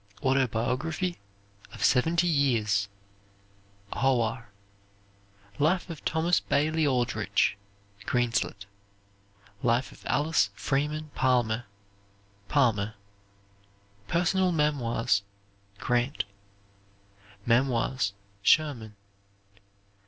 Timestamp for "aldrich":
6.87-7.55